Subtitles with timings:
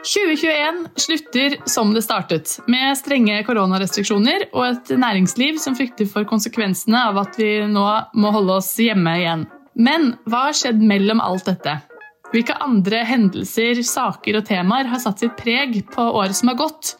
[0.00, 7.02] 2021 slutter som det startet, med strenge koronarestriksjoner og et næringsliv som frykter for konsekvensene
[7.10, 7.84] av at vi nå
[8.16, 9.44] må holde oss hjemme igjen.
[9.76, 11.76] Men hva har skjedd mellom alt dette?
[12.32, 16.94] Hvilke andre hendelser, saker og temaer har satt sitt preg på året som har gått?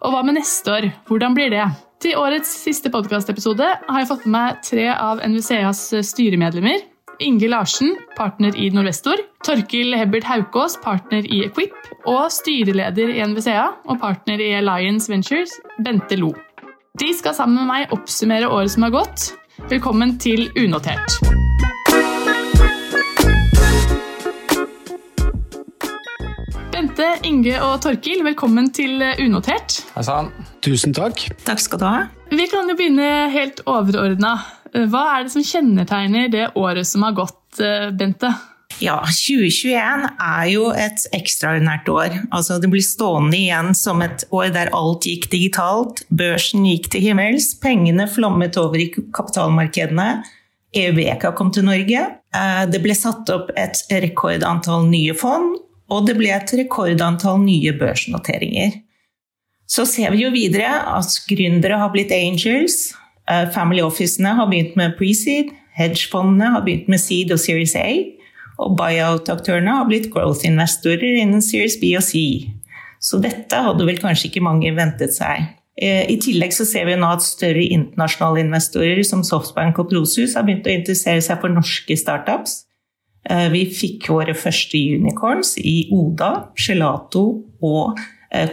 [0.00, 0.90] Og hva med neste år?
[1.10, 1.66] Hvordan blir det?
[2.00, 6.84] Til årets siste podkastepisode har jeg fått med meg tre av NVCAs styremedlemmer.
[7.20, 11.72] Inge Larsen, partner i Norvestor, Torkil Hebbert Haukås, partner i Equip,
[12.04, 16.34] og styreleder i NVCA og partner i Alliance Ventures, Bente Lo.
[17.00, 19.30] De skal sammen med meg oppsummere året som har gått.
[19.70, 21.16] Velkommen til Unotert.
[26.72, 29.80] Bente, Inge og Torkil, velkommen til Unotert.
[29.96, 30.28] Hei sann.
[30.64, 31.24] Tusen takk.
[31.48, 31.96] Takk skal du ha.
[32.28, 34.36] Vi kan jo begynne helt overordna.
[34.76, 38.34] Hva er det som kjennetegner det året som har gått, eh, Bente?
[38.82, 42.16] Ja, 2021 er jo et ekstraordinært år.
[42.28, 46.02] Altså, det blir stående igjen som et år der alt gikk digitalt.
[46.12, 50.24] Børsen gikk til himmels, pengene flommet over i kapitalmarkedene.
[50.76, 52.02] EUVK kom til Norge.
[52.36, 55.56] Eh, det ble satt opp et rekordantall nye fond,
[55.88, 58.82] og det ble et rekordantall nye børsnoteringer.
[59.66, 62.92] Så ser vi jo videre at gründere har blitt angels.
[63.30, 65.50] Eh, family officene har begynt med pre-seed.
[65.76, 67.88] Hedgefondene har begynt med seed og Series A.
[68.62, 72.22] Og buyout-aktørene har blitt growth-investorer innen Series B og C.
[73.02, 75.50] Så dette hadde vel kanskje ikke mange ventet seg.
[75.76, 80.38] Eh, I tillegg så ser vi nå at større internasjonale investorer som Softbank og Prosus
[80.38, 82.62] har begynt å interessere seg for norske startups.
[83.28, 87.26] Eh, vi fikk våre første unicorns i Oda, Gelato
[87.60, 88.00] og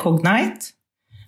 [0.01, 0.72] Cognite.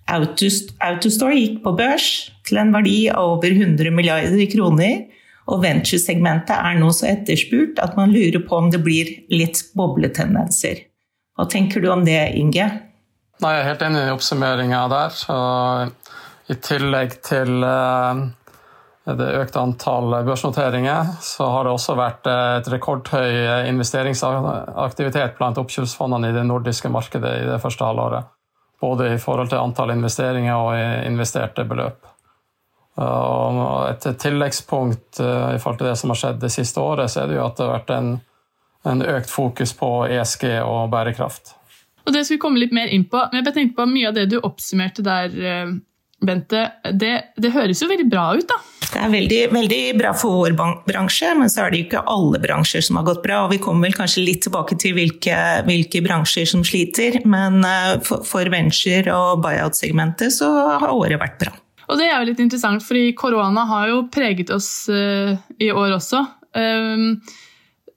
[0.06, 2.08] Autostore gikk på børs
[2.46, 5.06] til en verdi av over 100 milliarder kroner.
[5.46, 10.82] Og venturesegmentet er nå så etterspurt at man lurer på om det blir litt bobletendenser.
[11.36, 12.66] Hva tenker du om det, Inge?
[13.42, 15.20] Nei, jeg er helt enig i oppsummeringa der.
[16.46, 18.22] I tillegg til eh,
[19.06, 26.38] det økte antall børsnoteringer, så har det også vært et rekordhøy investeringsaktivitet blant oppkjøpsfondene i
[26.38, 28.32] det nordiske markedet i det første halvåret.
[28.80, 32.04] Både i forhold til antall investeringer og investerte beløp.
[32.96, 37.28] Et tilleggspunkt eh, i forhold til det som har skjedd det siste året, så er
[37.28, 38.10] det jo at det har vært en,
[38.88, 41.52] en økt fokus på ESG og bærekraft.
[42.06, 43.20] Og Det skal vi komme litt mer inn på.
[43.32, 45.74] Men jeg tenkte på mye av det du oppsummerte der, eh,
[46.24, 46.62] Bente.
[46.96, 48.56] Det, det høres jo veldig bra ut, da?
[48.86, 50.54] Det er veldig, veldig, bra for vår
[50.86, 53.42] bransje, men så er det jo ikke alle bransjer som har gått bra.
[53.44, 57.18] og Vi kommer vel kanskje litt tilbake til hvilke, hvilke bransjer som sliter.
[57.28, 60.48] Men eh, for, for venture- og buyout-segmentet så
[60.80, 61.52] har året vært bra.
[61.86, 65.98] Og det er jo litt interessant, fordi korona har jo preget oss uh, i år
[66.00, 66.24] også.
[66.56, 67.20] Um,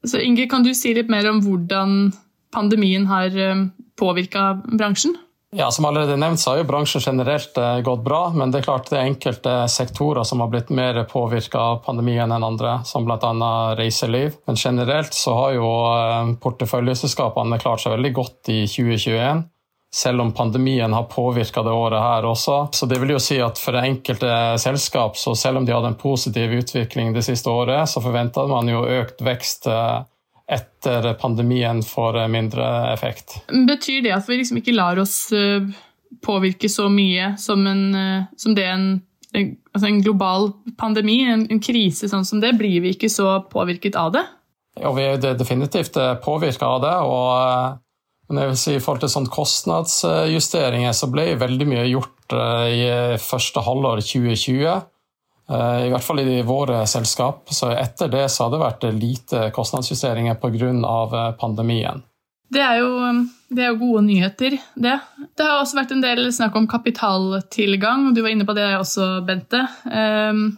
[0.06, 2.12] så Inge, kan du si litt mer om hvordan
[2.54, 5.16] pandemien har um, påvirka bransjen?
[5.56, 8.68] Ja, Som allerede nevnt, så har jo bransjen generelt uh, gått bra, men det er
[8.68, 13.08] klart det er enkelte sektorer som har blitt mer påvirka av pandemien enn andre, som
[13.08, 13.54] bl.a.
[13.80, 14.36] reiseliv.
[14.46, 19.48] Men generelt så har jo uh, porteføljeselskapene klart seg veldig godt i 2021
[19.96, 22.68] selv om pandemien har påvirka det året her også.
[22.72, 24.32] Så det vil jo si at for enkelte
[24.62, 28.70] selskap, så selv om de hadde en positiv utvikling det siste året, så forventa man
[28.70, 29.98] jo økt vekst eh,
[30.50, 33.38] etter pandemien får mindre effekt.
[33.68, 35.68] Betyr det at vi liksom ikke lar oss eh,
[36.26, 38.88] påvirke så mye som, en, eh, som det en,
[39.38, 40.50] altså en global
[40.80, 44.26] pandemi, en, en, krise sånn som det, blir vi ikke så påvirket av det?
[44.80, 46.98] Ja, vi er definitivt påvirka av det.
[47.04, 47.80] og
[48.30, 52.66] men jeg vil si i forhold til sånn kostnadsjusteringer så ble veldig mye gjort eh,
[52.70, 52.84] i
[53.22, 54.84] første halvår 2020.
[55.50, 57.50] Eh, I hvert fall i våre selskap.
[57.54, 60.70] Så etter det så har det vært lite kostnadsjusteringer pga.
[60.70, 62.04] Eh, pandemien.
[62.50, 62.94] Det er, jo,
[63.54, 64.96] det er, jo, gode nyheter, det.
[65.38, 68.66] Det har også vært en del snakk om kapitaltilgang, og du var inne på det
[68.74, 69.62] også, Bente.
[69.86, 70.58] Um,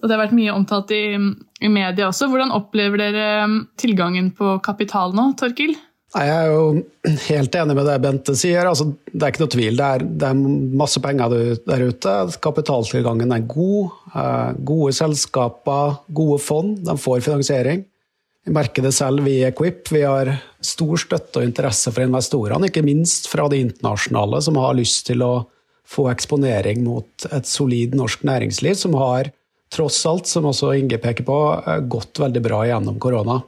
[0.00, 2.30] og det har vært mye omtalt i, i media også.
[2.32, 3.28] Hvordan opplever dere
[3.76, 5.76] tilgangen på kapital nå, Torkil?
[6.16, 6.60] Jeg er jo
[7.26, 8.64] helt enig med det Bente sier.
[8.64, 9.76] Altså, det er ikke noe tvil.
[9.76, 10.38] Det er, det er,
[10.80, 11.34] masse penger
[11.68, 12.14] der ute.
[12.40, 13.97] Kapitaltilgangen er god.
[14.14, 17.84] Eh, gode selskaper, gode fond, de får finansiering.
[18.46, 19.90] Vi merker det selv i Equip.
[19.92, 20.30] Vi har
[20.64, 25.24] stor støtte og interesse fra investorene, ikke minst fra de internasjonale, som har lyst til
[25.26, 25.32] å
[25.88, 29.32] få eksponering mot et solid norsk næringsliv, som har
[29.72, 33.42] tross alt, som også Inge peker på, eh, gått veldig bra gjennom korona.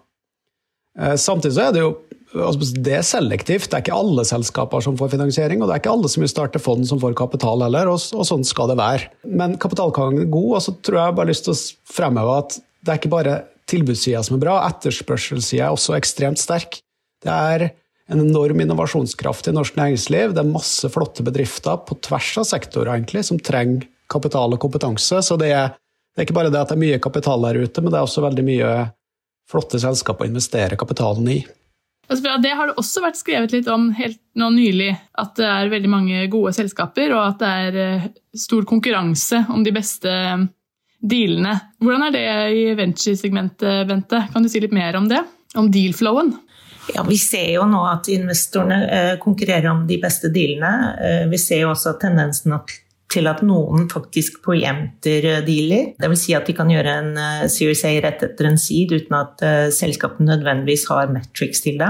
[0.99, 1.97] Eh, samtidig så er det jo
[2.31, 3.67] Altså, det er selektivt.
[3.71, 6.31] Det er ikke alle selskaper som får finansiering, og det er ikke alle som vil
[6.31, 9.09] starte fond som får kapital heller, og, og sånn skal det være.
[9.27, 12.93] Men kapitalkangen er god, og så tror jeg bare lyst til å fremheve at det
[12.93, 13.37] er ikke bare
[13.71, 16.81] tilbudssida som er bra, etterspørselssida er også ekstremt sterk.
[17.21, 17.67] Det er
[18.11, 20.35] en enorm innovasjonskraft i norsk næringsliv.
[20.35, 25.21] Det er masse flotte bedrifter på tvers av sektorer egentlig, som trenger kapital og kompetanse.
[25.23, 25.77] Så det er,
[26.15, 28.09] det er ikke bare det at det er mye kapital der ute, men det er
[28.09, 28.73] også veldig mye
[29.51, 31.41] flotte selskaper å investere kapitalen i.
[32.11, 34.91] Det har det også vært skrevet litt om helt nå nylig,
[35.21, 39.63] at det er veldig mange gode selskaper, og at det er eh, stor konkurranse om
[39.63, 40.43] de beste eh,
[40.99, 41.55] dealene.
[41.79, 42.25] Hvordan er det
[42.59, 44.25] i venture-segmentet, Bente?
[44.33, 45.23] Kan du si litt mer om det?
[45.55, 46.35] Om deal-flowen?
[46.97, 51.29] Ja, Vi ser jo nå at investorene eh, konkurrerer om de beste dealene.
[51.31, 52.75] Vi ser jo også tendensen at
[53.11, 55.41] til at noen faktisk preempter eh.
[55.45, 56.21] Dvs.
[56.21, 59.41] Si at de kan gjøre en uh, Series A rett etter en seed uten at
[59.75, 61.89] selskapene selskapet nødvendigvis har metrics til det.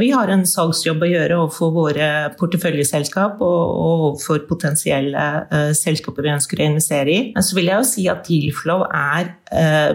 [0.00, 5.24] Vi har en salgsjobb å gjøre overfor våre porteføljeselskap og overfor potensielle
[5.76, 7.20] selskaper vi ønsker å investere i.
[7.34, 9.32] Men så vil jeg jo si at dealflow er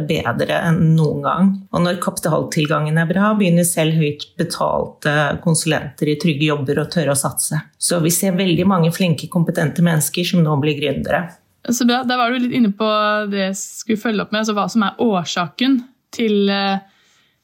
[0.09, 1.51] bedre enn noen gang.
[1.73, 7.13] Og når kapitaltilgangen er bra, begynner selv høyt betalte konsulenter i trygge jobber å tørre
[7.13, 7.61] å satse.
[7.77, 11.25] Så vi ser veldig mange flinke, kompetente mennesker som nå blir gründere.
[11.69, 12.01] Så bra.
[12.03, 12.87] Da var du litt inne på
[13.31, 15.79] det jeg skulle følge opp med, altså hva som er årsaken
[16.13, 16.83] til, eh,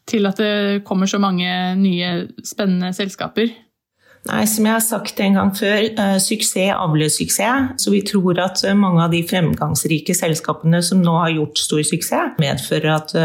[0.09, 1.47] til at det kommer så mange
[1.79, 3.53] nye, spennende selskaper.
[4.27, 7.69] Nei, som jeg har sagt en gang før, uh, suksess avler suksess.
[7.79, 11.85] Så vi tror at uh, mange av de fremgangsrike selskapene som nå har gjort stor
[11.87, 13.15] suksess, medfører at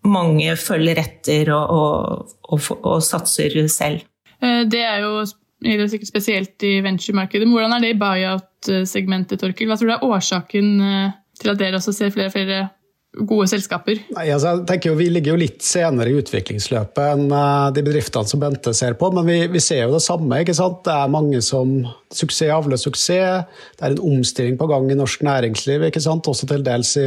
[0.00, 4.06] mange følger etter og, og, og, og satser selv.
[4.40, 5.26] Det er jo
[5.64, 7.48] gjelder sikkert spesielt i venture-markedet.
[7.48, 9.68] Hvordan er det i buyout-segmentet, Torkel?
[9.68, 12.60] Hva tror du er årsaken eh, til at dere også ser flere og flere
[13.26, 14.00] gode selskaper?
[14.14, 17.84] Nei, altså, jeg tenker jo, Vi ligger jo litt senere i utviklingsløpet enn uh, de
[17.86, 20.42] bedriftene som Bente ser på, men vi, vi, ser jo det samme.
[20.42, 20.82] ikke sant?
[20.86, 21.80] Det er mange som
[22.10, 23.46] Suksess avler suksess.
[23.78, 26.26] Det er en omstilling på gang i norsk næringsliv, ikke sant?
[26.30, 27.06] også til dels i,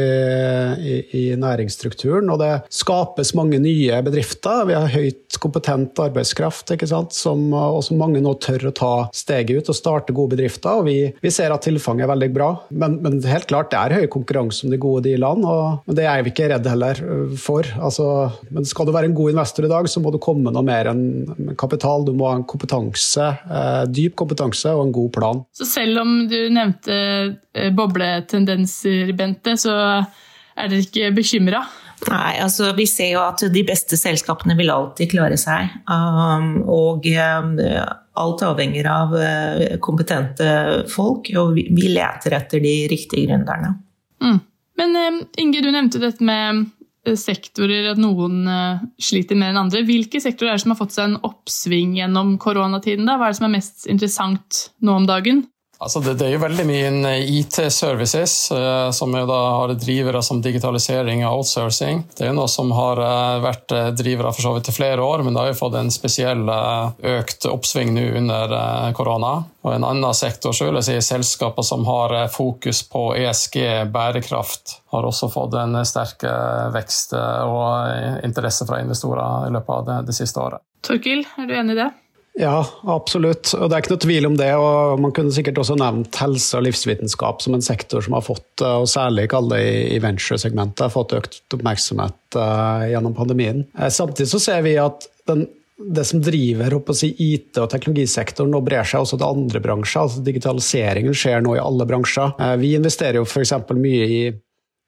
[0.79, 2.29] i, i næringsstrukturen.
[2.31, 4.63] Og det skapes mange nye bedrifter.
[4.69, 7.15] Vi har høyt kompetent arbeidskraft, ikke sant?
[7.15, 10.79] Som, og som mange nå tør å ta steget ut og starte gode bedrifter.
[10.79, 13.97] og Vi, vi ser at tilfanget er veldig bra, men, men, helt klart det er
[14.01, 15.47] høy konkurranse om de gode dealene.
[15.47, 17.67] og men det er vi ikke redd heller øh, for.
[17.83, 18.07] Altså,
[18.53, 20.91] men skal du være en god investor i dag, så må du komme noe mer
[20.91, 22.07] enn kapital.
[22.07, 25.41] Du må ha en kompetanse, eh, dyp kompetanse og en god plan.
[25.55, 26.97] Så selv om du nevnte
[27.53, 29.75] eh, bobletendenser, Bente, så
[30.53, 31.63] er dere ikke bekymra?
[32.09, 35.71] Nei, altså vi ser jo at de beste selskapene vil alltid klare seg.
[35.87, 37.53] Um, og um,
[38.19, 40.47] alt avhenger av uh, kompetente
[40.91, 43.75] folk, og vi, vi leter etter de riktige gründerne.
[44.23, 44.39] Mm.
[44.81, 46.65] Men um, Inge, du nevnte dette med
[47.19, 49.83] sektorer, at noen eh, sliter mer enn andre.
[49.87, 53.07] Hvilke sektorer er det som har fått seg en oppsving gjennom koronatiden?
[53.09, 53.17] da?
[53.19, 55.43] Hva er det som er mest interessant nå om dagen?
[55.83, 60.21] Altså det, det, er jo veldig mye innen IT-services, uh, som jo da har drivere
[60.23, 62.05] som digitalisering og outsourcing.
[62.15, 65.25] Det er jo noe som har uh, vært drivere for så vidt i flere år,
[65.25, 66.45] men det har jo fått en spesiell
[67.13, 68.55] økt oppsving nå under
[68.95, 69.33] korona.
[69.63, 73.57] Og En annen sektor så vil jeg si selskaper som har fokus på ESG,
[73.93, 76.25] bærekraft, har også fått en sterk
[76.75, 80.63] vekst og interesse fra investorer i løpet av det, det siste året.
[80.83, 81.91] Torkil, er du enig i det?
[82.39, 83.51] Ja, absolutt.
[83.53, 84.49] Og det er ikke noe tvil om det.
[84.57, 88.63] og Man kunne sikkert også nevnt helse og livsvitenskap som en sektor som har fått,
[88.65, 89.63] og særlig det
[89.93, 93.65] i venture-segmentet, fått økt oppmerksomhet uh, gjennom pandemien.
[93.77, 95.45] Uh, samtidig så ser vi at den,
[95.77, 100.01] det som driver si, IT- og teknologisektoren, nå brer seg også til andre bransjer.
[100.01, 102.33] altså Digitaliseringen skjer nå i alle bransjer.
[102.57, 103.53] Vi investerer jo f.eks.
[103.77, 104.23] mye i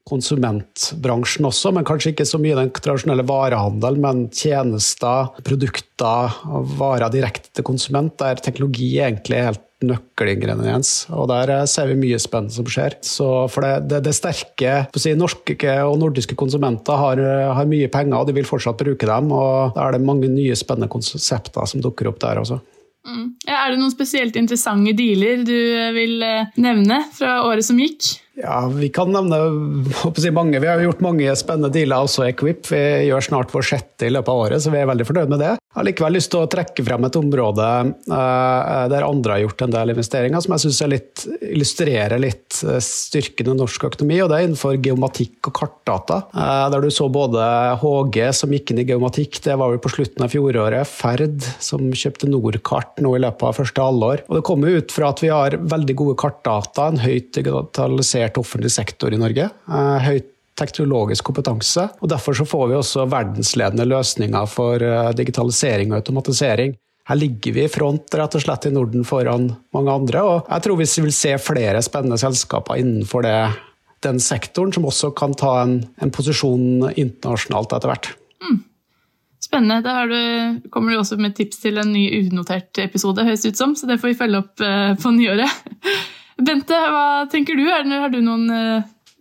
[0.05, 6.35] konsumentbransjen også, men kanskje ikke så mye den tradisjonelle varehandel, men tjenester, produkter,
[6.77, 10.91] varer direkte til konsument, der teknologi egentlig er helt nøkkelingrediens.
[11.13, 12.97] Og der eh, ser vi mye spennende som skjer.
[13.05, 17.21] Så for det, det, det sterke si, Norske og nordiske konsumenter har,
[17.57, 19.33] har, mye penger, og de vil fortsatt bruke dem.
[19.35, 22.62] Og da er det mange nye spennende konsepter som dukker opp der også.
[23.05, 23.25] Mm.
[23.45, 25.57] Ja, er det noen spesielt interessante dealer du
[25.97, 28.15] vil eh, nevne fra året som gikk?
[28.35, 29.37] Ja, Vi kan nevne
[30.17, 30.59] si, mange.
[30.59, 32.67] Vi har gjort mange spennende dealer også Equip.
[32.67, 35.39] Vi gjør snart vår sjette i løpet av året, så vi er veldig fornøyd med
[35.39, 35.53] det.
[35.55, 37.65] Jeg har likevel lyst til å trekke frem et område
[38.07, 40.81] uh, der andre har gjort en del investeringer, som jeg syns
[41.45, 46.21] illustrerer litt eh, styrken i norsk økonomi, og det er innenfor geomatikk og kartdata.
[46.31, 47.43] Uh, der du så både
[47.81, 50.87] HG som gikk inn i geomatikk, det var vel på slutten av fjoråret.
[50.87, 54.23] Ferd som kjøpte Nordkart nå i løpet av første halvår.
[54.29, 58.38] Og det kommer ut fra at vi har veldig gode kartdata, en høyt digitalisert etablert
[58.41, 59.50] offentlig sektor i Norge.
[59.70, 61.89] Eh, høyt teknologisk kompetanse.
[62.00, 66.75] og Derfor så får vi også verdensledende løsninger for eh, digitalisering og automatisering.
[67.08, 70.24] Her ligger vi i front rett og slett i Norden foran mange andre.
[70.24, 73.51] og Jeg tror vi vil se flere spennende selskaper innenfor det,
[74.01, 78.10] den sektoren, som også kan ta en, en posisjon internasjonalt etter hvert.
[78.41, 78.63] Mm.
[79.44, 79.84] Spennende.
[79.86, 83.75] Da du, kommer du også med tips til en ny unotert episode, høres ut som,
[83.75, 84.55] så det får vi følge opp
[85.03, 85.51] på nyåret.
[86.35, 87.67] Bente, hva tenker du?
[87.69, 88.49] Har du noen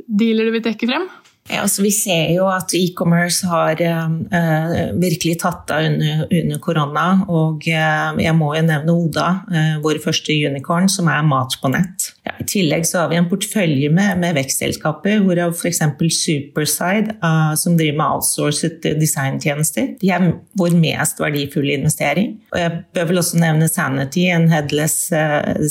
[0.09, 1.07] dealer du vil trekke frem?
[1.45, 7.05] Ja, altså vi ser jo at e-commerce har eh, virkelig tatt av under, under, korona.
[7.29, 11.69] Og eh, jeg må jo nevne Oda, eh, vår første unicorn, som er mat på
[11.75, 12.15] nett.
[12.25, 15.83] Ja, I tillegg så har vi en portefølje med, med vekstselskaper, hvorav f.eks.
[16.17, 17.19] Superside,
[17.61, 19.91] som driver med outsourcet designtjenester.
[20.01, 22.39] De er vår mest verdifulle investering.
[22.55, 25.11] Og jeg bør vel også nevne Sanity, en headless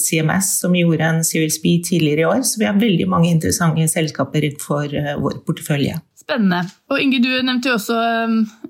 [0.05, 2.45] CMS, som gjorde en Series tidligere i år.
[2.45, 6.01] Så vi har veldig mange interessante selskaper innenfor vår portefølje portefølje.
[6.24, 6.63] Spennende.
[6.89, 7.98] Og Inge, du nevnte jo også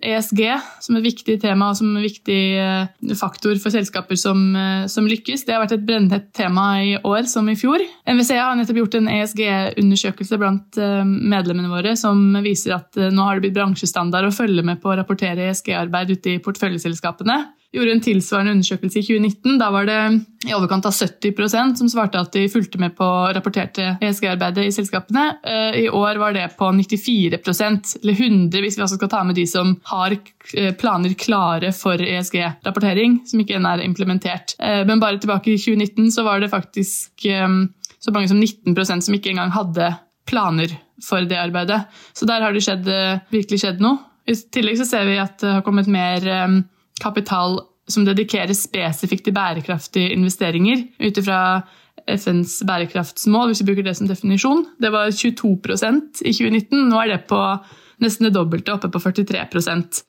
[0.03, 0.41] ESG
[0.83, 5.07] som et viktig tema og som en viktig uh, faktor for selskaper som, uh, som
[5.09, 5.45] lykkes.
[5.47, 7.83] Det har vært et brennhett tema i år som i fjor.
[8.09, 13.39] NVC har nettopp gjort en ESG-undersøkelse blant uh, medlemmene våre som viser at nå har
[13.39, 17.41] det blitt bransjestandard å følge med på å rapportere ESG-arbeid ute i porteføljeselskapene
[17.73, 19.57] gjorde en tilsvarende undersøkelse i 2019.
[19.61, 19.99] Da var det
[20.45, 25.25] i overkant av 70% som svarte at de fulgte med på rapporterte ESG-arbeidet i selskapene.
[25.41, 29.39] Eh, I år var det på 94% eller 100 hvis vi også skal ta med
[29.39, 30.15] de som har
[30.57, 34.55] eh, planer klare for ESG-rapportering, som ikke ennå er implementert.
[34.59, 37.27] Eh, men bare tilbake i 2019 så var det faktisk
[38.03, 39.93] så mange som 19% som ikke engang hadde
[40.27, 40.73] planer
[41.03, 41.83] for det arbeidet.
[42.15, 42.87] Så der har det skjedd,
[43.31, 44.01] virkelig skjedd noe.
[44.27, 46.27] I tillegg så ser vi at det har kommet mer
[47.03, 47.57] kapital
[47.91, 51.39] som dedikeres spesifikt til bærekraftige investeringer ut ifra
[52.07, 54.65] FNs bærekraftsmål, hvis vi bruker det som definisjon.
[54.81, 56.89] Det var 22% i 2019.
[56.89, 57.39] Nå er det på
[58.03, 60.03] nesten det dobbelte, oppe på 43%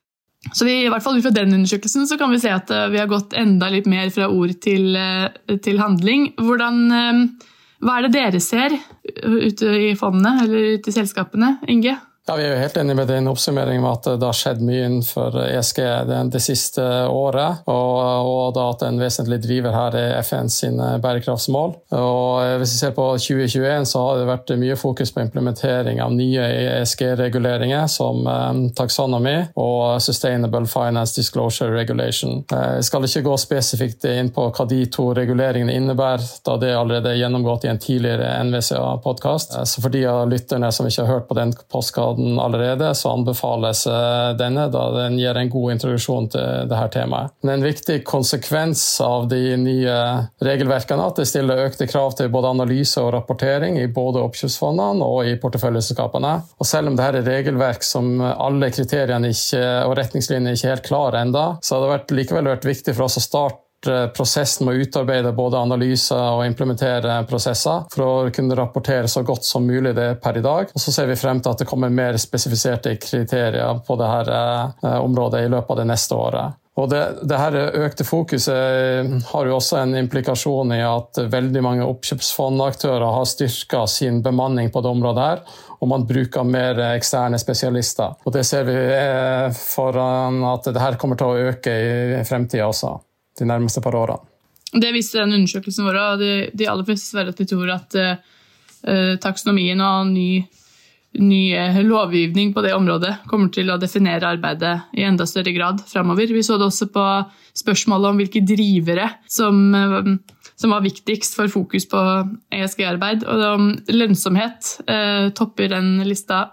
[0.53, 3.01] så vi, i hvert fall fra den undersøkelsen så kan vi se at eh, vi
[3.01, 6.33] har gått enda litt mer fra ord til, eh, til handling.
[6.41, 7.53] Hvordan, eh,
[7.85, 8.77] hva er det dere ser
[9.25, 11.97] ute i fondene eller ute i selskapene, Inge?
[12.26, 14.87] Ja, Vi er jo helt enig med din oppsummering med at det har skjedd mye
[14.87, 17.66] innenfor ESG det, det siste året.
[17.69, 20.62] Og, og, da at en vesentlig driver her er FNs
[21.04, 21.75] bærekraftsmål.
[21.93, 26.14] Og Hvis vi ser på 2021, så har det vært mye fokus på implementering av
[26.16, 26.47] nye
[26.81, 32.40] ESG-reguleringer som um, taxonomy og Sustainable Finance Disclosure Regulation.
[32.49, 36.73] Eh, jeg skal ikke gå spesifikt inn på hva de to reguleringene innebærer, da det
[36.73, 39.59] er allerede gjennomgått i en tidligere NVCA-podkast.
[39.61, 42.90] Eh, så for de av lytterne som ikke har hørt på den postkassen, den allerede,
[42.94, 47.35] så anbefales eh, denne, da den gir en god introduksjon til dette temaet.
[47.42, 49.97] Men en viktig konsekvens av de nye
[50.44, 55.09] regelverkene er at det stiller økte krav til både analyse og rapportering i både oppkjøpsfondene
[55.09, 56.35] og i porteføljeselskapene.
[56.61, 60.88] Og selv om dette er regelverk som alle kriteriene ikke, og retningslinjene ikke er helt
[60.88, 63.63] klare enda, så har det likevel vært viktig for oss å starte
[64.17, 69.47] prosessen med å utarbeide både analyser og implementere prosesser for å kunne rapportere så godt
[69.47, 70.73] som mulig det per i dag.
[70.75, 74.43] Og Så ser vi frem til at det kommer mer spesifiserte kriterier på dette
[74.85, 76.61] eh, området i løpet av det neste året.
[76.75, 77.55] Og det, det, her
[77.87, 84.19] økte fokuset har jo også en implikasjon i at veldig mange oppkjøpsfondaktører har styrka sin
[84.25, 85.45] bemanning på det området her,
[85.79, 88.19] og man bruker mer eksterne spesialister.
[88.26, 92.67] Og Det ser vi eh, foran at det her kommer til å øke i fremtida
[92.67, 92.97] også
[93.38, 94.23] de nærmeste par årene.
[94.75, 97.97] Det viste den undersøkelsen vår, og de, de aller fleste svarer at de tror at
[98.00, 100.43] uh, taksonomien og ny,
[101.23, 105.85] ny uh, lovgivning på det området kommer til å definere arbeidet i enda større grad
[105.87, 106.33] framover.
[106.35, 107.05] Vi så det også på
[107.55, 110.11] spørsmålet om hvilke drivere som, uh,
[110.59, 112.03] som var viktigst for fokus på
[112.59, 113.23] ESG-arbeid.
[113.31, 114.75] Og om lønnsomhet
[115.38, 116.45] topper den lista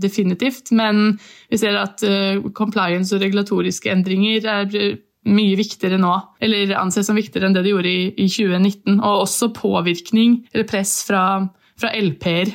[0.00, 1.18] definitivt, men
[1.52, 2.00] vi ser at
[2.56, 6.12] compliance og regulatoriske endringer er mye viktigere nå,
[6.44, 8.98] eller anses som viktigere enn det de gjorde i, i 2019.
[8.98, 11.24] Og også påvirkning eller press fra,
[11.80, 12.52] fra LP-er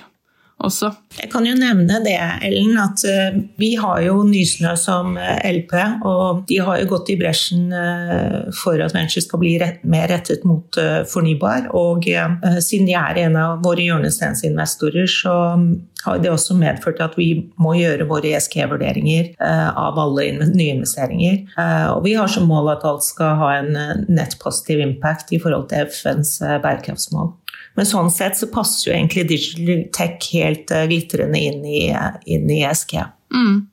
[0.65, 0.91] også.
[1.19, 5.73] Jeg kan jo nevne det, Ellen, at uh, vi har jo Nysnø som eh, LP.
[6.07, 10.09] Og de har jo gått i bresjen uh, for at mennesker skal bli rett, mer
[10.11, 11.69] rettet mot fornybar.
[11.77, 12.05] Og
[12.63, 15.33] siden de er en av våre hjørnesteinsinvestorer, så
[16.05, 17.27] har det også medført at vi
[17.59, 21.41] må gjøre våre ESG-vurderinger av alle nyinvesteringer.
[21.95, 25.69] Og vi har som mål at alt skal ha en nett positiv impact i forhold
[25.73, 27.33] til FNs bærekraftsmål.
[27.79, 31.85] Men sånn sett så passer jo egentlig digital tech helt uh, glitrende inn i,
[32.27, 32.97] inn i ESG.
[33.31, 33.69] Mm.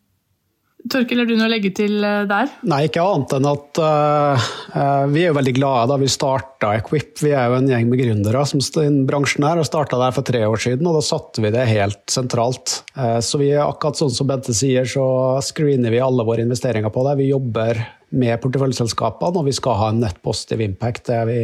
[0.86, 2.50] Torkel, har du noe å legge til eh, der?
[2.70, 6.76] Nei, ikke annet enn at uh, uh, vi er jo veldig glade da vi starta
[6.78, 7.16] Equip.
[7.24, 10.26] Vi er jo en gjeng med gründere som i bransjen her, og starta der for
[10.26, 10.86] tre år siden.
[10.86, 12.80] og Da satte vi det helt sentralt.
[12.94, 15.06] Uh, så vi, akkurat sånn som Bente sier, så
[15.42, 17.18] screener vi alle våre investeringer på det.
[17.24, 17.82] Vi jobber
[18.14, 21.08] med porteføljeselskapene, og vi skal ha en nett positive impact.
[21.08, 21.40] Det er vi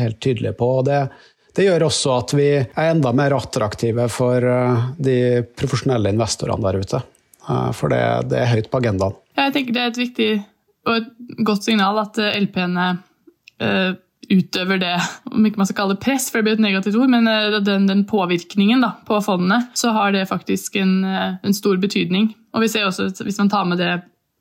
[0.00, 0.78] helt tydelige på.
[0.80, 1.02] og det
[1.56, 5.18] det gjør også at vi er enda mer attraktive for eh, de
[5.56, 7.04] profesjonelle investorene der ute.
[7.46, 8.00] For det,
[8.32, 9.14] det er høyt på agendaen.
[9.38, 10.30] Jeg tenker det er et viktig
[10.86, 12.86] og et godt signal at LP-ene
[13.62, 13.92] uh,
[14.26, 14.96] utøver det,
[15.30, 17.30] om ikke man skal kalle det press, for det blir et negativt ord, men
[17.62, 22.32] den, den påvirkningen da, på fondene, så har det faktisk en, en, stor betydning.
[22.50, 23.92] Og vi ser også, Hvis man tar med det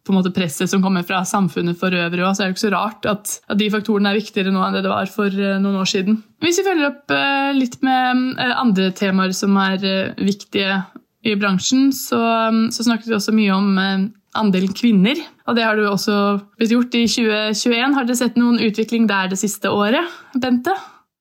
[0.05, 2.73] på en måte presset som kommer fra samfunnet for øvrig, så er det ikke så
[2.75, 5.79] rart at, at, de faktorene er viktigere nå enn det det var for uh, noen
[5.81, 6.19] år siden.
[6.45, 9.81] Hvis vi følger opp uh, litt med uh, andre temaer som er
[10.19, 10.77] viktige
[11.25, 12.21] i bransjen, så,
[12.51, 13.79] um, så, snakket vi også mye om
[14.35, 15.17] andelen kvinner.
[15.49, 16.17] Og det har du også
[16.59, 17.95] blitt gjort i 2021.
[17.97, 20.05] Har dere sett noen utvikling der det siste året,
[20.37, 20.75] Bente?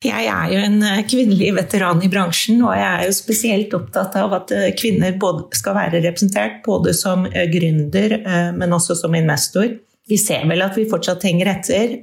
[0.04, 4.18] Jeg er jo en eh, kvinnelig veteran i bransjen, og jeg er jo spesielt opptatt
[4.20, 5.16] av at eh, kvinner
[5.56, 8.18] skal være representert både som eh, gründer,
[8.56, 9.70] men også som investor.
[10.08, 11.94] Vi ser vel at vi fortsatt henger etter.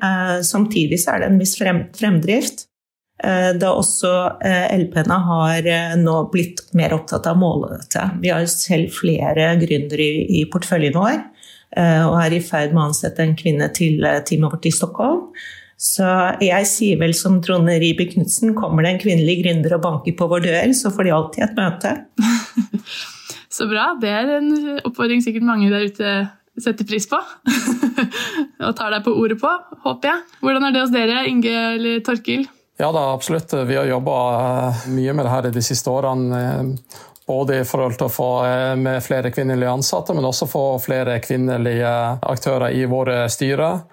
[0.42, 2.64] Samtidig så er det en viss fremdrift.
[3.22, 4.10] Da også
[4.42, 5.68] LP-ene har
[6.02, 8.08] nå blitt mer opptatt av å måle dette.
[8.24, 11.22] Vi har selv flere gründere i porteføljen vår,
[12.08, 15.28] og er i ferd med å ansette en kvinne til teamet vårt i Stockholm.
[15.82, 16.06] Så
[16.46, 20.28] jeg sier vel som Trone Riiber Knutsen, kommer det en kvinnelig gründer og banker på
[20.30, 21.94] vår dør, så får de alltid et møte.
[23.58, 23.88] så bra.
[24.02, 24.52] Det er en
[24.86, 26.14] oppfordring sikkert mange der ute
[26.62, 27.18] setter pris på.
[28.68, 29.52] og tar deg på ordet på,
[29.88, 30.26] håper jeg.
[30.44, 32.46] Hvordan er det hos dere, Inge eller Torkil?
[32.82, 33.54] Ja da, absolutt.
[33.68, 36.42] Vi har jobba eh, mye med det her de siste årene.
[36.42, 40.66] Eh, både i forhold til å få eh, med flere kvinnelige ansatte, men også få
[40.84, 43.84] flere kvinnelige aktører i våre styrer.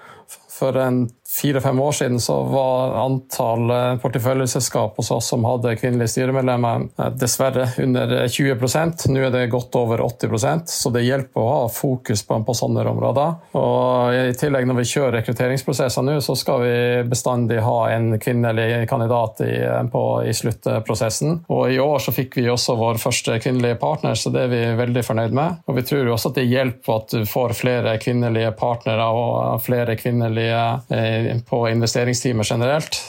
[0.53, 1.05] For en
[1.39, 3.71] fire-fem år siden så var antall
[4.03, 9.77] porteføljeselskap hos oss som hadde kvinnelige styremedlemmer, eh, dessverre under 20% Nå er det godt
[9.79, 13.35] over 80% så det hjelper å ha fokus på, på sånne områder.
[13.59, 16.75] Og I tillegg, når vi kjører rekrutteringsprosesser nå, så skal vi
[17.09, 21.43] bestandig ha en kvinnelig kandidat i, eh, på, i sluttprosessen.
[21.49, 24.63] Og I år så fikk vi også vår første kvinnelige partner, så det er vi
[24.79, 25.63] veldig fornøyd med.
[25.67, 29.97] Og Vi tror også at det hjelper at du får flere kvinnelige partnere og flere
[29.99, 30.63] kvinnelige
[30.95, 33.01] eh, på investeringsteamet generelt.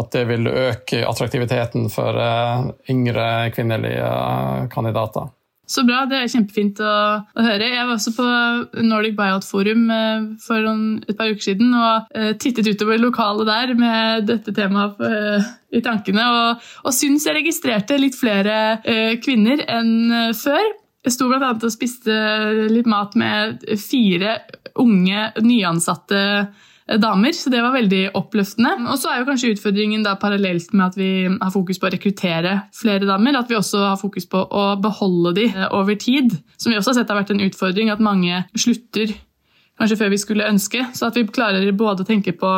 [0.00, 5.28] At det vil øke attraktiviteten for eh, yngre kvinnelige eh, kandidater.
[5.68, 7.68] Så bra, det er kjempefint å, å, høre.
[7.70, 8.24] Jeg var også på
[8.84, 9.84] Nordic Buyout Forum
[10.42, 12.10] for for et par uker siden og
[12.42, 15.00] tittet utover lokalet der med dette temaet
[15.72, 16.26] i tankene.
[16.28, 18.82] Og, og syns jeg registrerte litt flere
[19.24, 20.74] kvinner enn før.
[21.06, 21.54] Jeg sto bl.a.
[21.54, 22.18] og spiste
[22.68, 24.36] litt mat med fire
[24.82, 28.74] unge, nyansatte Eh, damer, så det var veldig oppløftende.
[28.90, 31.92] Og så er jo kanskje utfordringen da parallelt med at vi har fokus på å
[31.94, 36.34] rekruttere flere damer, at vi også har fokus på å beholde de eh, over tid.
[36.58, 39.14] Som vi også har sett har vært en utfordring, at mange slutter
[39.80, 40.84] kanskje før vi skulle ønske.
[40.96, 42.50] Så at vi klarer både å tenke på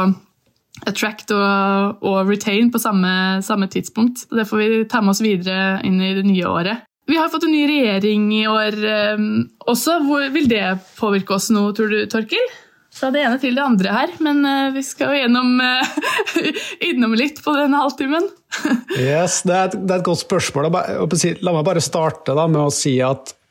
[0.89, 4.27] attract og, og retain på samme, samme tidspunkt.
[4.31, 6.89] Og det får vi ta med oss videre inn i det nye året.
[7.07, 8.77] Vi har fått en ny regjering i år
[9.19, 9.27] um,
[9.69, 9.99] også.
[10.07, 10.65] Hvor vil det
[10.97, 12.47] påvirke oss nå, tror du, Torkil?
[12.95, 15.95] Fra det ene til det andre her, men uh, vi skal jo gjennom uh,
[16.89, 18.29] innom litt på denne halvtimen.
[18.99, 20.71] yes, det er, et, det er, et, godt spørsmål.
[20.71, 23.44] La meg bare starte da, med å si at Eh,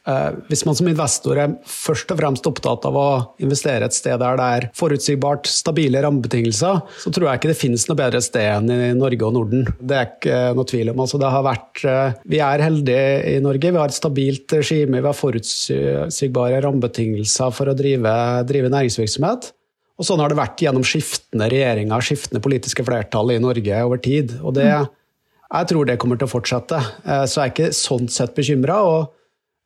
[0.50, 3.08] hvis man som investor er først og fremst opptatt av å
[3.44, 7.86] investere et sted der det er forutsigbart, stabile rammebetingelser, så tror jeg ikke det finnes
[7.88, 9.64] noe bedre sted enn i Norge og Norden.
[9.80, 11.04] Det er ikke noe tvil om.
[11.06, 13.72] Altså, det har vært, eh, vi er heldige i Norge.
[13.72, 18.14] Vi har et stabilt regime, vi har forutsigbare rammebetingelser for å drive,
[18.50, 19.54] drive næringsvirksomhet.
[20.02, 24.36] Og sånn har det vært gjennom skiftende regjeringer, skiftende politiske flertall i Norge over tid.
[24.42, 26.80] Og det, jeg tror det kommer til å fortsette.
[27.06, 28.82] Eh, så jeg er ikke sånn sett bekymra.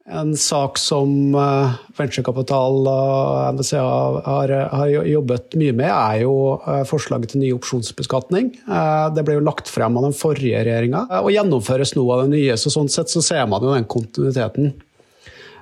[0.07, 3.81] En sak som uh, Venturekapital og NVCA
[4.23, 8.53] har, har, jobbet mye med, er jo uh, forslaget til ny opsjonsbeskatning.
[8.69, 12.37] Uh, det ble jo lagt frem av den forrige regjeringa og gjennomføres nå av den
[12.37, 12.55] nye.
[12.55, 14.77] så Sånn sett så ser man jo den kontinuiteten.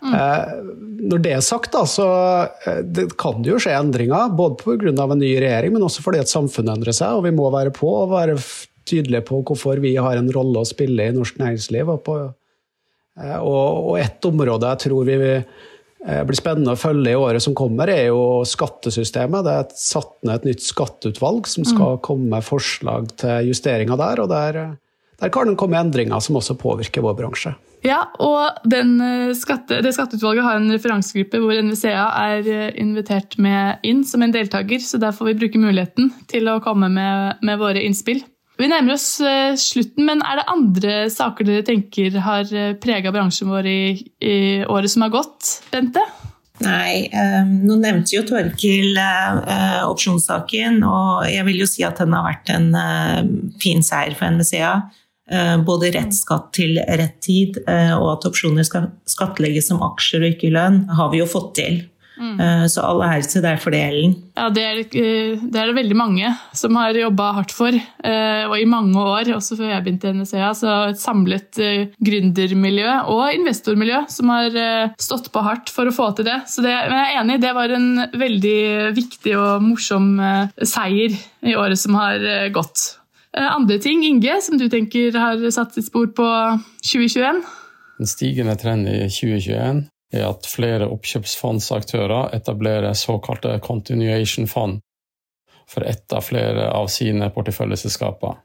[0.06, 0.14] Mm.
[1.10, 2.06] Når det er sagt, da, så
[2.86, 4.30] det kan det jo skje endringer.
[4.38, 4.94] Både pga.
[4.94, 7.18] en ny regjering, men også fordi at samfunnet endrer seg.
[7.18, 8.38] Og vi må være på og være
[8.86, 11.90] tydelige på hvorfor vi har en rolle å spille i norsk næringsliv.
[11.90, 12.34] og på Eh,
[13.16, 17.56] og, og et område jeg tror vi eh, blir spennende å følge i året som
[17.56, 19.46] kommer, er jo skattesystemet.
[19.46, 22.02] Det er satt ned et nytt skatteutvalg som skal mm.
[22.06, 24.24] komme med forslag til justeringer der.
[24.24, 24.60] og der,
[25.22, 27.56] der kan det komme endringer som også påvirker vår bransje.
[27.86, 34.04] Ja, og eh, skatte, det skatteutvalget har en referansegruppe hvor NVCA er invitert med inn
[34.04, 37.86] som en deltaker, så der får vi bruke muligheten til å komme med, med våre
[37.86, 38.26] innspill.
[38.56, 43.12] Vi nærmer oss eh, slutten, men er det andre saker dere tenker har eh, prega
[43.12, 43.82] bransjen vår i,
[44.24, 44.38] i,
[44.72, 45.58] året som har gått?
[45.74, 46.04] Bente?
[46.64, 52.16] Nei, eh, nå nevnte jo Torkil eh, opsjonssaken, og jeg vil jo si at den
[52.16, 53.26] har vært en eh,
[53.60, 54.76] fin seier for NVCA.
[55.66, 60.52] både rett skatt til rett tid, og at opsjoner skal skattlegges som aksjer og ikke
[60.54, 61.80] lønn, har vi jo fått til.
[62.16, 62.40] Mm.
[62.40, 64.16] Eh, så all ære til deg for delen.
[64.38, 68.44] Ja, det er, eh, det er, det veldig mange som har jobba hardt for, eh,
[68.48, 70.52] og i mange år, også før jeg begynte i NSEA.
[70.56, 71.62] Så et samlet
[72.00, 74.52] gründermiljø og investormiljø som har
[75.00, 76.42] stått på hardt for å få til det.
[76.48, 78.60] Så det, men jeg er enig, det var en veldig
[78.96, 80.16] viktig og morsom
[80.62, 83.00] seier i året som har gått.
[83.36, 86.28] Andre ting, Inge, som du tenker har satt sitt spor på
[86.86, 87.44] 2021?
[88.00, 94.82] En stigende trend i 2021 er at flere oppkjøpsfondsaktører etablerer såkalte continuation fond
[95.68, 98.36] for ett av flere av sine porteføljeselskaper.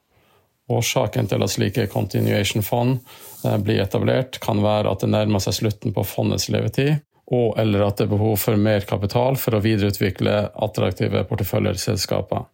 [0.70, 2.98] Årsaken til at slike continuation fond
[3.44, 7.84] eh, blir etablert, kan være at det nærmer seg slutten på fondets levetid, og eller
[7.86, 12.46] at det er behov for mer kapital for å videreutvikle attraktive porteføljeselskaper.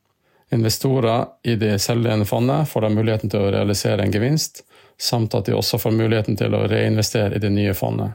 [0.53, 4.63] Investorer i det selvledende fondet får da muligheten til å realisere en gevinst,
[4.99, 8.15] samt at de også får muligheten til å reinvestere i det nye fondet.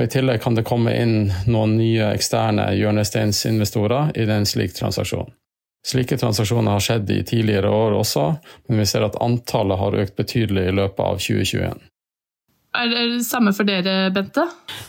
[0.00, 5.28] Og I tillegg kan det komme inn noen nye eksterne hjørnesteinsinvestorer i en slik transaksjon.
[5.84, 8.24] Slike transaksjoner har skjedd i tidligere år også,
[8.68, 11.84] men vi ser at antallet har økt betydelig i løpet av 2021.
[12.70, 14.44] Er det samme for dere, Bente?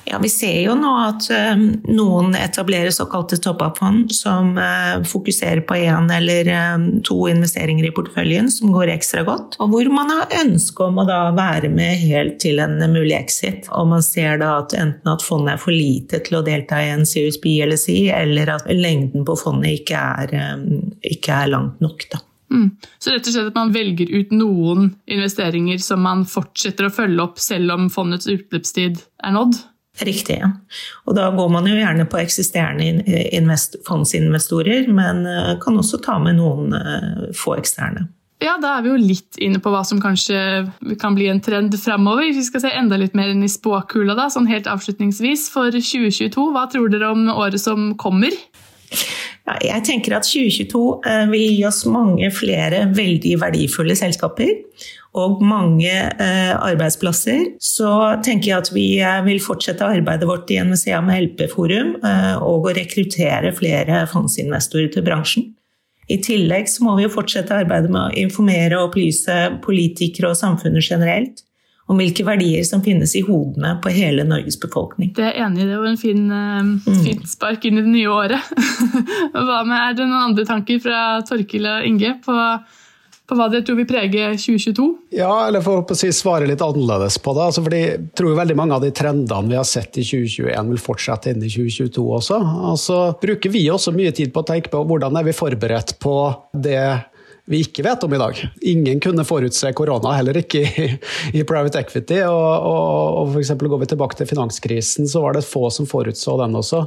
[0.05, 5.79] Ja, Vi ser jo nå at um, noen etablerer såkalte top-up-fond som uh, fokuserer på
[5.79, 10.37] én eller um, to investeringer i porteføljen som går ekstra godt, og hvor man har
[10.43, 13.65] ønske om å da være med helt til en mulig exit.
[13.73, 16.93] Og man ser da at enten at fondet er for lite til å delta i
[16.93, 20.59] en CUSB eller C, eller at lengden på fondet ikke er,
[21.01, 22.11] ikke er langt nok.
[22.13, 22.21] da.
[22.51, 22.69] Mm.
[22.99, 27.23] Så rett og slett at man velger ut noen investeringer som man fortsetter å følge
[27.23, 29.59] opp selv om fondets utløpstid er nådd?
[30.01, 30.37] Riktig.
[30.39, 30.49] ja.
[31.05, 36.39] Og da går man jo gjerne på eksisterende fondsinvestorer, men eh, kan også ta med
[36.39, 38.07] noen eh, få eksterne.
[38.41, 40.37] Ja, Da er vi jo litt inne på hva som kanskje
[41.01, 42.31] kan bli en trend framover.
[42.33, 45.45] Vi skal se enda litt mer enn i spåkula, da, sånn helt avslutningsvis.
[45.53, 48.33] For 2022, hva tror dere om året som kommer?
[49.47, 54.51] Ja, jeg tenker at 2022 eh, vil gi oss mange flere veldig verdifulle selskaper.
[55.17, 57.57] Og mange eh, arbeidsplasser.
[57.59, 57.89] Så
[58.23, 62.69] tenker jeg at vi eh, vil fortsette arbeidet vårt i NVCA med LP-forum eh, og
[62.69, 65.49] å rekruttere flere fondsinvestorer til bransjen.
[66.11, 70.39] I tillegg så må vi jo fortsette arbeidet med å informere og opplyse politikere og
[70.39, 71.43] samfunnet generelt
[71.91, 75.11] om hvilke verdier som finnes i hodene på hele Norges befolkning.
[75.17, 77.01] Det er enig i det, og en fin, uh, mm.
[77.03, 78.53] fin spark inn i det nye året.
[79.35, 82.37] Hva med, Er det noen andre tanker fra Torkil og Inge på,
[83.27, 84.87] på hva dere tror vil prege 2022?
[85.17, 87.45] Ja, eller for å si, svare litt annerledes på det.
[87.49, 90.83] Altså, fordi jeg tror veldig mange av de trendene vi har sett i 2021 vil
[90.83, 92.41] fortsette inn i 2022 også.
[92.71, 96.17] Altså, bruker vi også mye tid på å tenke på hvordan er vi forberedt på
[96.55, 96.83] det
[97.49, 98.41] vi ikke vet om i dag.
[98.73, 100.87] Ingen kunne forutse korona, heller ikke i,
[101.39, 102.21] i private equity.
[102.27, 106.37] Og, og, og for Går vi tilbake til finanskrisen, så var det få som forutså
[106.43, 106.85] den også.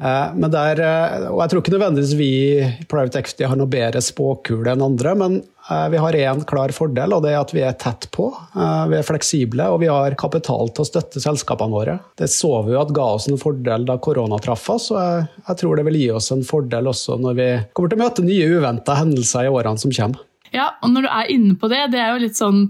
[0.00, 2.30] Eh, men der, eh, og Jeg tror ikke nødvendigvis vi
[2.60, 6.74] i Private Equity har noe bedre spåkule enn andre, men eh, vi har én klar
[6.76, 8.28] fordel, og det er at vi er tett på.
[8.52, 11.96] Vi er fleksible, og vi har kapital til å støtte selskapene våre.
[12.18, 15.58] Det så vi jo at ga oss en fordel da korona traff oss, og jeg,
[15.62, 18.52] tror det vil gi oss en fordel også når vi kommer til å møte nye
[18.52, 20.25] uventa hendelser i årene som kommer.
[20.54, 22.66] Ja, og når du er inne på det, det er jo litt sånn,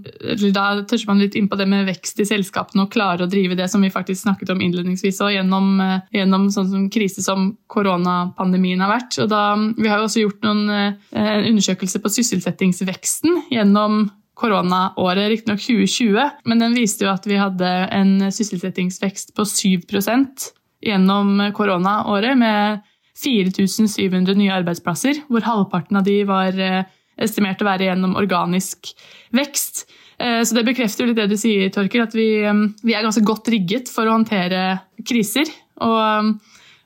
[0.55, 3.57] da toucher man litt inn på det med vekst i selskapene og klare å drive
[3.59, 7.51] det som vi faktisk snakket om innledningsvis, og gjennom, eh, gjennom sånn som krise som
[7.71, 9.19] koronapandemien har vært.
[9.23, 9.43] Og da,
[9.77, 16.61] vi har jo også gjort noen eh, undersøkelser på sysselsettingsveksten gjennom koronaåret, riktignok 2020, men
[16.61, 20.51] den viste jo at vi hadde en sysselsettingsvekst på 7%
[20.85, 22.85] gjennom koronaåret, med
[23.17, 26.83] 4700 nye arbeidsplasser, hvor halvparten av de var eh,
[27.21, 28.91] estimert å være gjennom organisk
[29.35, 29.85] vekst.
[30.17, 33.05] Eh, så Det bekrefter jo litt det du sier, Torker, at vi, um, vi er
[33.05, 35.49] ganske godt rigget for å håndtere kriser.
[35.81, 36.31] Og, um,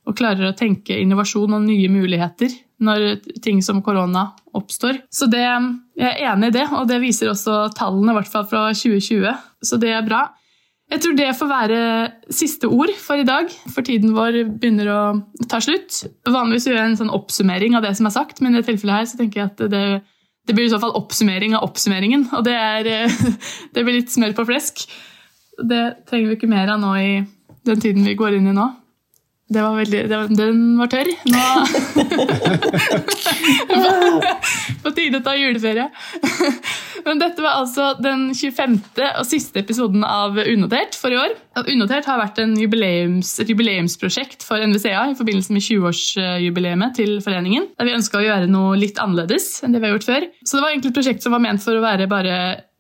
[0.08, 5.04] og, klarer å tenke innovasjon og nye muligheter når ting som korona oppstår.
[5.14, 5.46] Så det,
[6.02, 9.38] Jeg er enig i det, og det viser også tallene, i hvert fall fra 2020.
[9.62, 10.32] Så det er bra.
[10.92, 11.82] Jeg tror det får være
[12.34, 15.02] siste ord for i dag, for tiden vår begynner å
[15.48, 16.02] ta slutt.
[16.28, 18.98] Vanligvis gjør jeg en sånn oppsummering av det som er sagt, men i dette tilfellet
[18.98, 19.86] her så tenker jeg at det
[20.48, 23.18] det blir i så fall oppsummering av oppsummeringen, og det, er, eh,
[23.76, 24.86] det blir litt smør på flesk.
[25.62, 27.12] Det trenger vi ikke mer av nå i
[27.68, 28.68] den tiden vi går inn i nå.
[29.52, 31.10] Det var veldig, det den var tørr.
[31.28, 31.42] Nå
[34.84, 35.90] På tide å ta juleferie.
[37.06, 38.78] Men dette var altså den 25.
[39.10, 41.36] og siste episoden av Unotert for i år.
[41.52, 47.66] Unotert har vært jubileums, et jubileumsprosjekt for NVCA i forbindelse med 20-årsjubileet til foreningen.
[47.76, 50.28] Der vi ønska å gjøre noe litt annerledes enn det vi har gjort før.
[50.46, 52.38] Så det var egentlig et prosjekt som var ment for å være bare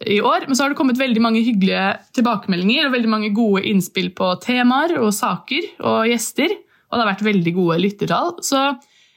[0.07, 0.47] i år.
[0.47, 4.31] Men så har det kommet veldig mange hyggelige tilbakemeldinger og veldig mange gode innspill på
[4.45, 6.55] temaer og saker og gjester.
[6.55, 8.33] Og det har vært veldig gode lyttertall.
[8.43, 8.63] Så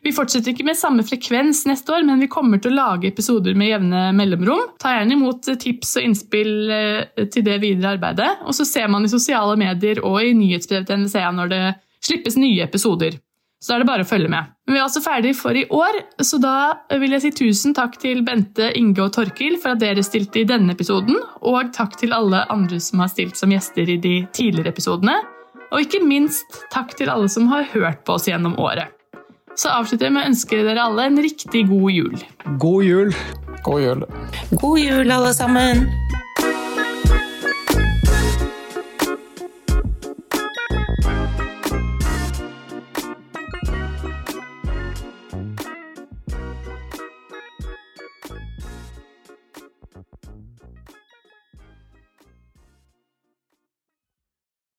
[0.04, 3.56] vi fortsetter ikke med samme frekvens neste år, men vi kommer til å lage episoder
[3.56, 4.66] med jevne mellomrom.
[4.80, 8.42] Ta gjerne imot tips og innspill eh, til det videre arbeidet.
[8.44, 11.62] Og så ser man i sosiale medier og i nyhetsbrev til NVCA når det
[12.04, 13.16] slippes nye episoder.
[13.64, 14.50] Så da er det bare å følge med.
[14.66, 16.56] Men vi er altså ferdig for i år, så da
[17.00, 20.48] vil jeg si tusen takk til Bente, Inge og Torkil for at dere stilte i
[20.50, 24.74] denne episoden, og takk til alle andre som har stilt som gjester i de tidligere
[24.74, 25.16] episodene.
[25.70, 28.92] Og ikke minst takk til alle som har hørt på oss gjennom året
[29.60, 32.24] så avslutter jeg med å ønske dere alle en riktig god jul.
[32.62, 33.14] God jul.
[33.64, 34.06] God jul.
[34.60, 35.86] God jul, alle sammen.